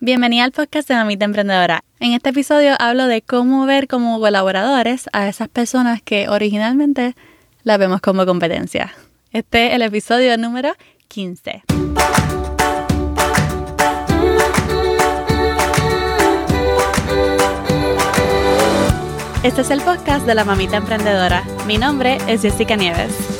[0.00, 1.82] Bienvenida al podcast de Mamita Emprendedora.
[1.98, 7.16] En este episodio hablo de cómo ver como colaboradores a esas personas que originalmente
[7.64, 8.94] las vemos como competencia.
[9.32, 10.72] Este es el episodio número
[11.08, 11.64] 15.
[19.42, 21.42] Este es el podcast de la Mamita Emprendedora.
[21.66, 23.37] Mi nombre es Jessica Nieves.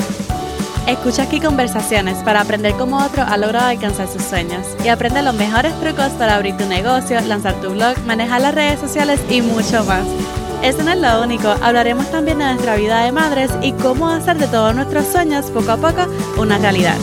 [0.89, 5.34] Escucha aquí conversaciones para aprender cómo otro ha logrado alcanzar sus sueños y aprende los
[5.34, 9.84] mejores trucos para abrir tu negocio, lanzar tu blog, manejar las redes sociales y mucho
[9.84, 10.06] más.
[10.62, 14.38] Eso no es lo único, hablaremos también de nuestra vida de madres y cómo hacer
[14.38, 16.06] de todos nuestros sueños poco a poco
[16.38, 16.96] una realidad.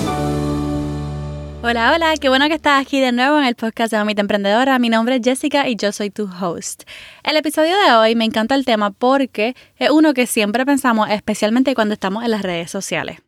[1.62, 4.80] Hola, hola, qué bueno que estás aquí de nuevo en el podcast de Mamita Emprendedora.
[4.80, 6.90] Mi nombre es Jessica y yo soy tu host.
[7.24, 11.76] El episodio de hoy me encanta el tema porque es uno que siempre pensamos, especialmente
[11.76, 13.25] cuando estamos en las redes sociales.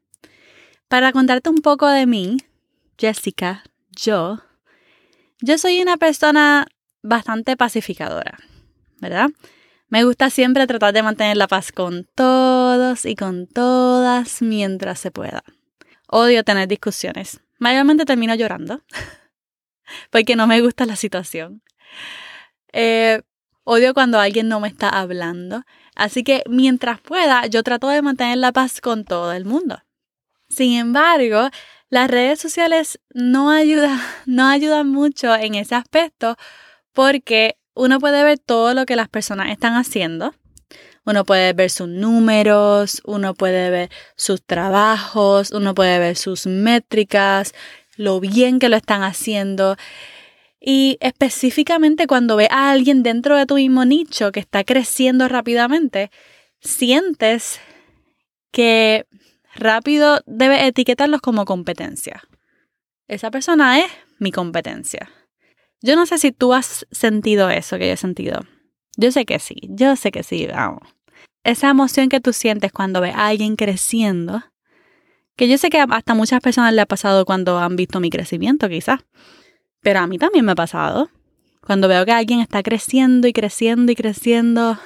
[0.88, 2.38] Para contarte un poco de mí,
[2.98, 4.40] Jessica, yo,
[5.42, 6.68] yo soy una persona
[7.04, 8.38] bastante pacificadora,
[9.00, 9.30] ¿verdad?
[9.90, 15.12] Me gusta siempre tratar de mantener la paz con todos y con todas mientras se
[15.12, 15.44] pueda.
[16.08, 18.82] Odio tener discusiones Mayormente termino llorando
[20.12, 21.64] porque no me gusta la situación.
[22.72, 23.22] Eh,
[23.64, 25.64] odio cuando alguien no me está hablando.
[25.96, 29.82] Así que mientras pueda, yo trato de mantener la paz con todo el mundo.
[30.50, 31.50] Sin embargo,
[31.90, 36.36] las redes sociales no, ayuda, no ayudan mucho en ese aspecto
[36.94, 40.34] porque uno puede ver todo lo que las personas están haciendo
[41.08, 47.54] uno puede ver sus números, uno puede ver sus trabajos, uno puede ver sus métricas,
[47.96, 49.78] lo bien que lo están haciendo.
[50.60, 56.12] Y específicamente cuando ve a alguien dentro de tu mismo nicho que está creciendo rápidamente,
[56.60, 57.62] sientes
[58.52, 59.06] que
[59.56, 62.24] rápido debes etiquetarlos como competencia.
[63.08, 65.10] Esa persona es mi competencia.
[65.82, 68.42] Yo no sé si tú has sentido eso que yo he sentido.
[68.98, 70.98] Yo sé que sí, yo sé que sí, vamos
[71.48, 74.44] esa emoción que tú sientes cuando ves a alguien creciendo,
[75.38, 78.68] que yo sé que hasta muchas personas le ha pasado cuando han visto mi crecimiento,
[78.68, 79.00] quizás,
[79.82, 81.10] pero a mí también me ha pasado.
[81.66, 84.78] Cuando veo que alguien está creciendo y creciendo y creciendo,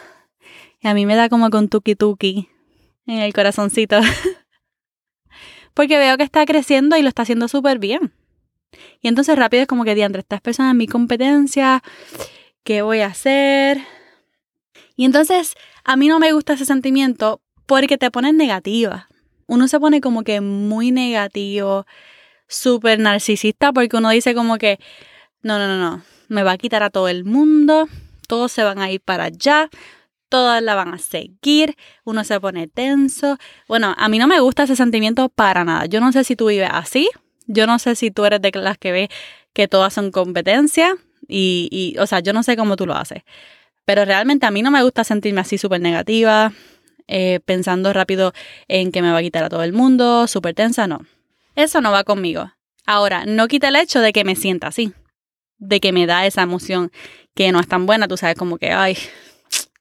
[0.81, 2.47] y a mí me da como con tuki tuki
[3.07, 3.99] en el corazoncito.
[5.73, 8.13] Porque veo que está creciendo y lo está haciendo súper bien.
[9.01, 11.83] Y entonces rápido es como que, diantre, estas personas en mi competencia,
[12.63, 13.81] ¿qué voy a hacer?
[14.95, 19.07] Y entonces a mí no me gusta ese sentimiento porque te pones negativa.
[19.47, 21.85] Uno se pone como que muy negativo,
[22.47, 24.79] súper narcisista, porque uno dice como que,
[25.41, 27.87] no, no, no, no, me va a quitar a todo el mundo,
[28.27, 29.69] todos se van a ir para allá,
[30.31, 31.75] todas la van a seguir,
[32.05, 33.37] uno se pone tenso.
[33.67, 35.85] Bueno, a mí no me gusta ese sentimiento para nada.
[35.87, 37.09] Yo no sé si tú vives así,
[37.47, 39.09] yo no sé si tú eres de las que ve
[39.53, 40.95] que todas son competencia
[41.27, 43.23] y, y, o sea, yo no sé cómo tú lo haces.
[43.83, 46.53] Pero realmente a mí no me gusta sentirme así súper negativa,
[47.07, 48.31] eh, pensando rápido
[48.69, 51.01] en que me va a quitar a todo el mundo, súper tensa, no.
[51.55, 52.53] Eso no va conmigo.
[52.85, 54.93] Ahora, no quita el hecho de que me sienta así,
[55.57, 56.89] de que me da esa emoción
[57.35, 58.97] que no es tan buena, tú sabes, como que, ay,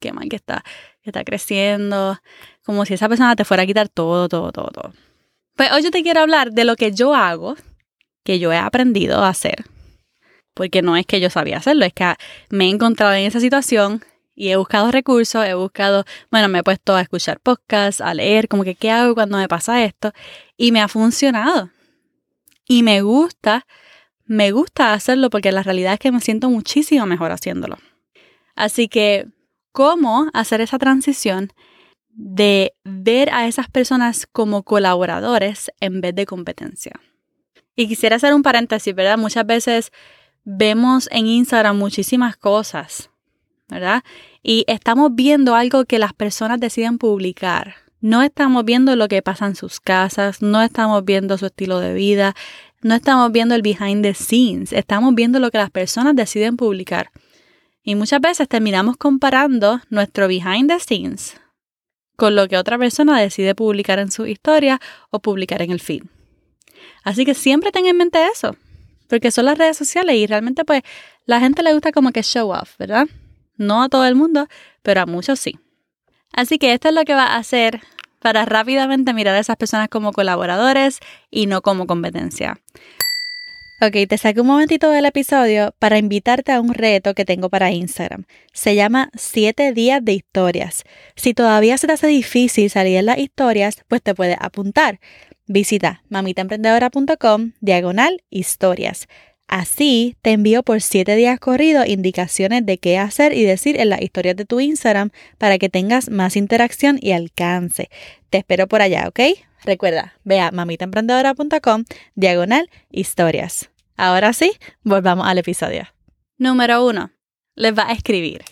[0.01, 0.65] qué mal que está,
[1.03, 2.19] que está creciendo,
[2.65, 4.93] como si esa persona te fuera a quitar todo, todo, todo, todo.
[5.55, 7.57] Pues hoy yo te quiero hablar de lo que yo hago,
[8.25, 9.65] que yo he aprendido a hacer
[10.55, 12.15] porque no es que yo sabía hacerlo, es que
[12.51, 16.63] me he encontrado en esa situación y he buscado recursos, he buscado, bueno, me he
[16.63, 20.13] puesto a escuchar podcasts, a leer, como que qué hago cuando me pasa esto,
[20.57, 21.71] y me ha funcionado.
[22.67, 23.67] Y me gusta,
[24.25, 27.79] me gusta hacerlo porque la realidad es que me siento muchísimo mejor haciéndolo.
[28.55, 29.29] Así que,
[29.73, 31.53] ¿cómo hacer esa transición
[32.11, 36.93] de ver a esas personas como colaboradores en vez de competencia?
[37.77, 39.17] Y quisiera hacer un paréntesis, ¿verdad?
[39.17, 39.93] Muchas veces
[40.45, 43.11] vemos en Instagram muchísimas cosas,
[43.69, 44.03] ¿verdad?
[44.43, 47.77] Y estamos viendo algo que las personas deciden publicar.
[48.01, 51.93] No estamos viendo lo que pasa en sus casas, no estamos viendo su estilo de
[51.93, 52.35] vida,
[52.83, 57.11] no estamos viendo el behind the scenes, estamos viendo lo que las personas deciden publicar.
[57.91, 61.35] Y muchas veces terminamos comparando nuestro behind the scenes
[62.15, 66.05] con lo que otra persona decide publicar en su historia o publicar en el feed.
[67.03, 68.55] Así que siempre ten en mente eso
[69.09, 70.83] porque son las redes sociales y realmente pues
[71.25, 73.09] la gente le gusta como que show off, ¿verdad?
[73.57, 74.47] No a todo el mundo,
[74.83, 75.59] pero a muchos sí.
[76.33, 77.81] Así que esto es lo que va a hacer
[78.21, 82.61] para rápidamente mirar a esas personas como colaboradores y no como competencia.
[83.83, 87.71] Ok, te saqué un momentito del episodio para invitarte a un reto que tengo para
[87.71, 88.27] Instagram.
[88.53, 90.85] Se llama 7 días de historias.
[91.17, 95.01] Si todavía se te hace difícil salir en las historias, pues te puedes apuntar.
[95.47, 99.09] Visita mamitaemprendedora.com diagonal historias.
[99.49, 104.03] Así te envío por 7 días corridos indicaciones de qué hacer y decir en las
[104.03, 107.89] historias de tu Instagram para que tengas más interacción y alcance.
[108.29, 109.21] Te espero por allá, ¿ok?
[109.65, 111.85] Recuerda, ve a mamitaemprendedora.com
[112.15, 113.71] diagonal historias.
[113.97, 114.53] Ahora sí,
[114.83, 115.85] volvamos al episodio.
[116.39, 117.11] Número 1.
[117.57, 118.43] Les va a escribir.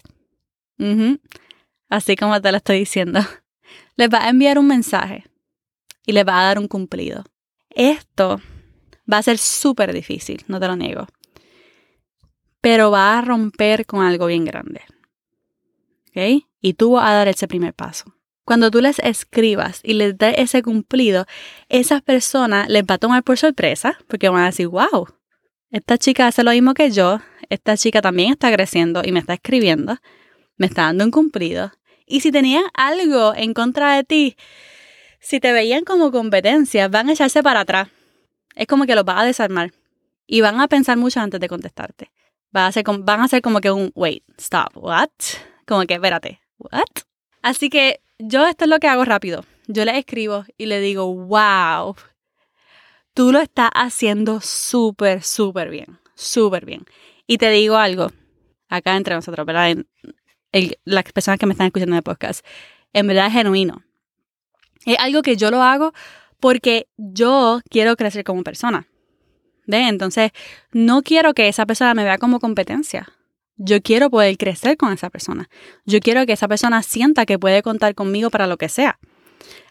[1.89, 3.21] Así como te lo estoy diciendo.
[3.97, 5.25] Les va a enviar un mensaje
[6.07, 7.25] y les va a dar un cumplido.
[7.71, 8.41] Esto
[9.11, 11.07] Va a ser súper difícil, no te lo niego.
[12.61, 14.83] Pero va a romper con algo bien grande.
[16.11, 16.45] ¿Ok?
[16.61, 18.15] Y tú vas a dar ese primer paso.
[18.49, 21.27] Cuando tú les escribas y les des ese cumplido,
[21.69, 25.07] esa persona les va a tomar por sorpresa porque van a decir, wow,
[25.71, 29.35] esta chica hace lo mismo que yo, esta chica también está creciendo y me está
[29.35, 29.99] escribiendo,
[30.57, 31.73] me está dando un cumplido.
[32.07, 34.37] Y si tenían algo en contra de ti,
[35.21, 37.89] si te veían como competencia, van a echarse para atrás
[38.55, 39.75] es como que los va a desarmar
[40.27, 42.13] y van a pensar mucho antes de contestarte.
[42.51, 45.11] Van a, a como que un, wait, stop, what?
[45.67, 47.05] Como que, espérate, what?
[47.43, 49.45] Así que yo esto es lo que hago rápido.
[49.67, 51.95] Yo le escribo y le digo, wow,
[53.15, 56.85] tú lo estás haciendo súper, súper bien, súper bien.
[57.27, 58.11] Y te digo algo,
[58.69, 59.77] acá entre nosotros, ¿verdad?
[60.85, 62.45] las personas que me están escuchando en el podcast,
[62.93, 63.83] en verdad es genuino.
[64.87, 65.93] Es algo que yo lo hago
[66.41, 68.89] porque yo quiero crecer como persona.
[69.67, 69.87] ¿Ve?
[69.87, 70.31] Entonces,
[70.73, 73.13] no quiero que esa persona me vea como competencia.
[73.59, 75.49] Yo quiero poder crecer con esa persona.
[75.85, 78.99] Yo quiero que esa persona sienta que puede contar conmigo para lo que sea.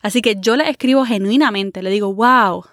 [0.02, 2.66] Así que yo le escribo genuinamente, le digo, wow,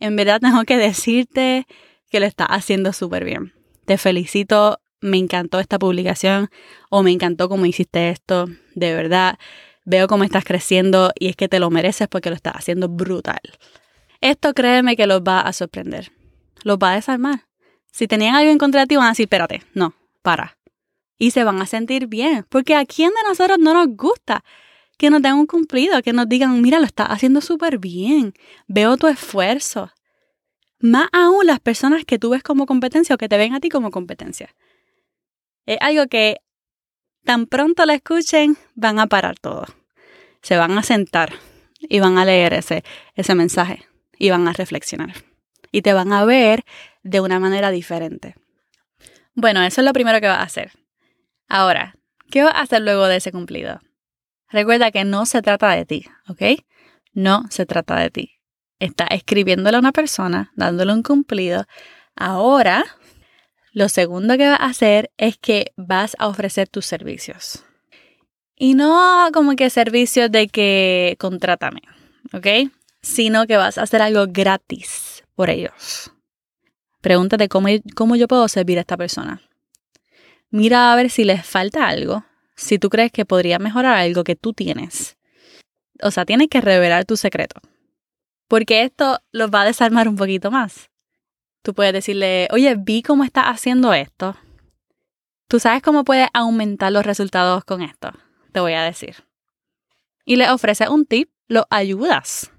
[0.00, 1.66] en verdad tengo que decirte
[2.10, 3.52] que lo estás haciendo súper bien.
[3.84, 6.50] Te felicito, me encantó esta publicación
[6.90, 9.38] o me encantó cómo hiciste esto, de verdad
[9.86, 13.40] veo cómo estás creciendo y es que te lo mereces porque lo estás haciendo brutal.
[14.20, 16.12] Esto créeme que los va a sorprender,
[16.64, 17.46] los va a desarmar.
[17.92, 19.94] Si tenían algo en contra de ti, van a decir, espérate, no,
[21.18, 24.44] Y se van a sentir bien, porque a quién de nosotros no nos gusta
[24.98, 28.34] que nos den un cumplido, que nos digan, mira, lo estás haciendo súper bien,
[28.66, 29.90] veo tu esfuerzo.
[30.78, 33.68] Más aún las personas que tú ves como competencia o que te ven a ti
[33.68, 34.54] como competencia.
[35.64, 36.38] Es algo que
[37.24, 39.66] tan pronto la escuchen, van a parar todo.
[40.42, 41.32] Se van a sentar
[41.80, 42.84] y van a leer ese,
[43.14, 43.86] ese mensaje
[44.18, 45.14] y van a reflexionar.
[45.72, 46.64] Y te van a ver
[47.02, 48.34] de una manera diferente.
[49.36, 50.72] Bueno, eso es lo primero que vas a hacer.
[51.46, 51.94] Ahora,
[52.30, 53.80] ¿qué vas a hacer luego de ese cumplido?
[54.48, 56.64] Recuerda que no se trata de ti, ¿ok?
[57.12, 58.40] No se trata de ti.
[58.78, 61.66] Está escribiéndole a una persona, dándole un cumplido.
[62.14, 62.84] Ahora
[63.72, 67.62] lo segundo que vas a hacer es que vas a ofrecer tus servicios.
[68.56, 71.82] Y no como que servicios de que contrátame,
[72.32, 72.70] ¿ok?
[73.02, 76.10] Sino que vas a hacer algo gratis por ellos.
[77.06, 79.40] Pregúntate cómo, cómo yo puedo servir a esta persona.
[80.50, 82.24] Mira a ver si les falta algo,
[82.56, 85.16] si tú crees que podría mejorar algo que tú tienes.
[86.02, 87.60] O sea, tienes que revelar tu secreto.
[88.48, 90.90] Porque esto los va a desarmar un poquito más.
[91.62, 94.36] Tú puedes decirle, oye, vi cómo estás haciendo esto.
[95.46, 98.10] Tú sabes cómo puedes aumentar los resultados con esto.
[98.50, 99.14] Te voy a decir.
[100.24, 102.50] Y le ofreces un tip, lo ayudas.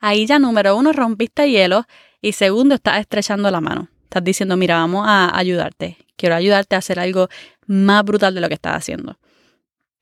[0.00, 1.84] Ahí ya número uno rompiste hielo
[2.24, 3.90] y segundo estás estrechando la mano.
[4.04, 5.98] Estás diciendo, mira, vamos a ayudarte.
[6.16, 7.28] Quiero ayudarte a hacer algo
[7.66, 9.18] más brutal de lo que estás haciendo.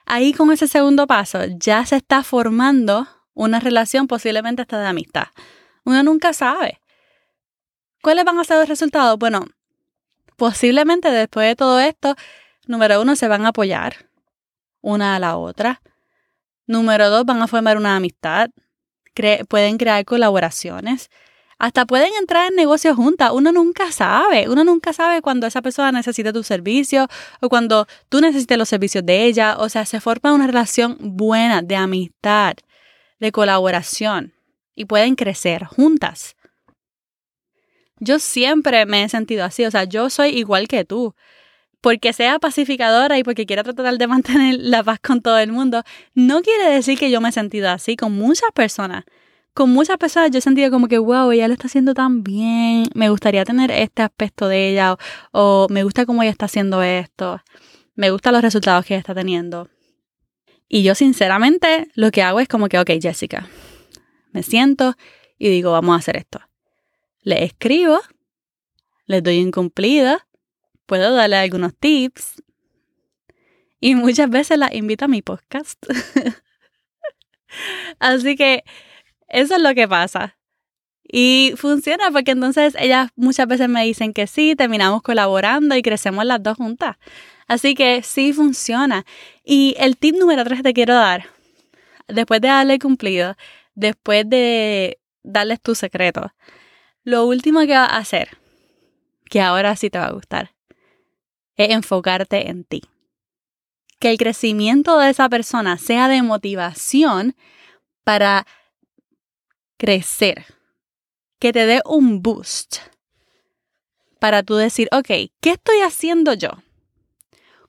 [0.07, 5.27] Ahí con ese segundo paso ya se está formando una relación posiblemente hasta de amistad.
[5.83, 6.81] Uno nunca sabe.
[8.01, 9.19] ¿Cuáles van a ser los resultados?
[9.19, 9.45] Bueno,
[10.37, 12.15] posiblemente después de todo esto,
[12.69, 14.09] número uno, se van a apoyar
[14.81, 15.83] una a la otra.
[16.69, 18.51] Número dos, van a formar una amistad.
[19.49, 21.11] pueden crear colaboraciones.
[21.63, 23.31] Hasta pueden entrar en negocios juntas.
[23.33, 24.49] Uno nunca sabe.
[24.49, 27.07] Uno nunca sabe cuando esa persona necesita tu servicio
[27.41, 29.57] o cuando tú necesites los servicios de ella.
[29.57, 32.55] O sea, se forma una relación buena de amistad,
[33.21, 34.33] de colaboración
[34.75, 36.35] y pueden crecer juntas.
[38.01, 41.15] Yo siempre me he sentido así, o sea, yo soy igual que tú.
[41.81, 45.85] Porque sea pacificadora y porque quiera tratar de mantener la paz con todo el mundo,
[46.13, 49.05] no quiere decir que yo me he sentido así con muchas personas.
[49.55, 53.11] Con muchas personas yo sentido como que, wow, ella lo está haciendo tan bien, me
[53.11, 54.97] gustaría tener este aspecto de ella,
[55.31, 57.41] o, me gusta cómo ella está haciendo esto,
[57.95, 59.69] me gustan los resultados que ella está teniendo.
[60.69, 63.47] Y yo sinceramente lo que hago es como que, ok, Jessica,
[64.33, 64.95] me siento
[65.39, 66.41] y digo, vamos a hacer esto
[67.23, 68.01] le escribo,
[69.07, 70.19] les doy un cumplido,
[70.87, 72.43] puedo darle algunos tips
[73.81, 75.79] y muchas veces la invito a mi podcast.
[77.99, 78.65] Así que
[79.33, 80.37] eso es lo que pasa.
[81.03, 86.25] Y funciona porque entonces ellas muchas veces me dicen que sí, terminamos colaborando y crecemos
[86.25, 86.97] las dos juntas.
[87.49, 89.05] Así que sí funciona.
[89.43, 91.27] Y el tip número tres te quiero dar,
[92.09, 93.37] después de darle cumplido,
[93.75, 96.33] después de darles tu secreto,
[97.03, 98.39] lo último que vas a hacer,
[99.29, 100.55] que ahora sí te va a gustar,
[101.57, 102.83] es enfocarte en ti.
[103.99, 107.35] Que el crecimiento de esa persona sea de motivación
[108.05, 108.47] para
[109.83, 110.45] crecer.
[111.41, 112.77] Que te dé un boost
[114.21, 115.09] para tú decir, ok,
[115.41, 116.51] ¿qué estoy haciendo yo?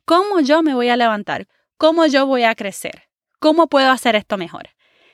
[0.05, 1.47] ¿Cómo yo me voy a levantar?
[1.77, 3.09] ¿Cómo yo voy a crecer?
[3.39, 4.69] ¿Cómo puedo hacer esto mejor?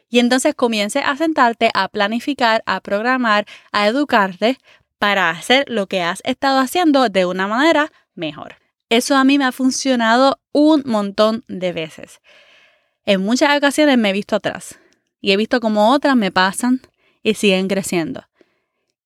[0.10, 4.58] Y entonces comience a sentarte, a planificar, a programar, a educarte
[4.98, 8.58] para hacer lo que has estado haciendo de una manera mejor.
[8.89, 12.20] Eso a mí me ha funcionado un montón de veces.
[13.06, 14.77] En muchas ocasiones me he visto atrás
[15.22, 16.82] y he visto cómo otras me pasan
[17.24, 18.24] y siguen creciendo.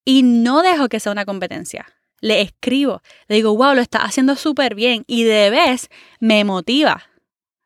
[0.06, 1.88] Y no dejo que sea una competencia.
[2.20, 5.90] Le escribo, le digo, wow, lo estás haciendo súper bien y de vez
[6.20, 7.04] me motiva.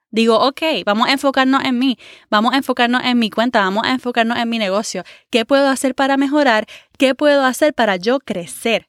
[0.09, 1.97] Digo, ok, vamos a enfocarnos en mí,
[2.29, 5.03] vamos a enfocarnos en mi cuenta, vamos a enfocarnos en mi negocio.
[5.29, 6.65] ¿Qué puedo hacer para mejorar?
[6.97, 8.87] ¿Qué puedo hacer para yo crecer?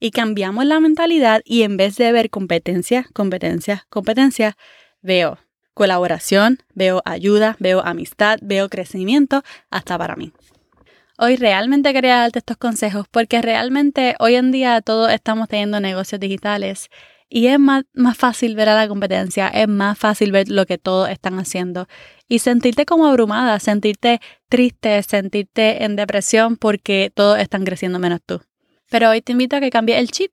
[0.00, 4.58] Y cambiamos la mentalidad y en vez de ver competencia, competencia, competencia,
[5.00, 5.38] veo
[5.76, 10.32] colaboración, veo ayuda, veo amistad, veo crecimiento hasta para mí.
[11.18, 16.18] Hoy realmente quería darte estos consejos porque realmente hoy en día todos estamos teniendo negocios
[16.18, 16.88] digitales
[17.28, 20.78] y es más, más, fácil ver a la competencia, es más fácil ver lo que
[20.78, 21.88] todos están haciendo
[22.26, 28.40] y sentirte como abrumada, sentirte triste, sentirte en depresión porque todos están creciendo menos tú.
[28.88, 30.32] Pero hoy te invito a que cambies el chip.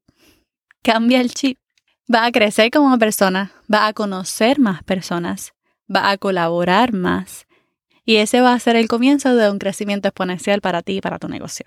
[0.83, 1.57] Cambia el chip.
[2.11, 5.53] Va a crecer como persona, va a conocer más personas,
[5.93, 7.47] va a colaborar más.
[8.05, 11.17] Y ese va a ser el comienzo de un crecimiento exponencial para ti y para
[11.17, 11.65] tu negocio.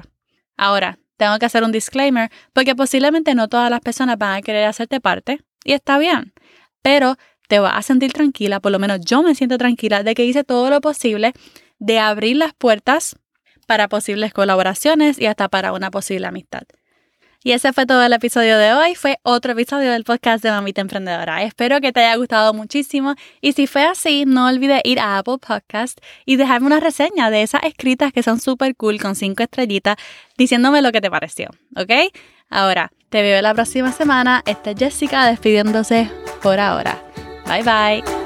[0.56, 4.66] Ahora, tengo que hacer un disclaimer porque posiblemente no todas las personas van a querer
[4.66, 6.34] hacerte parte y está bien,
[6.82, 7.16] pero
[7.48, 10.44] te vas a sentir tranquila, por lo menos yo me siento tranquila de que hice
[10.44, 11.32] todo lo posible
[11.78, 13.16] de abrir las puertas
[13.66, 16.62] para posibles colaboraciones y hasta para una posible amistad.
[17.46, 18.96] Y ese fue todo el episodio de hoy.
[18.96, 21.44] Fue otro episodio del podcast de Mamita Emprendedora.
[21.44, 23.14] Espero que te haya gustado muchísimo.
[23.40, 27.42] Y si fue así, no olvides ir a Apple Podcast y dejarme una reseña de
[27.42, 29.94] esas escritas que son súper cool con cinco estrellitas
[30.36, 31.50] diciéndome lo que te pareció.
[31.76, 32.12] ¿Ok?
[32.50, 34.42] Ahora, te veo la próxima semana.
[34.44, 36.10] Esta es Jessica despidiéndose
[36.42, 37.00] por ahora.
[37.46, 38.25] Bye bye.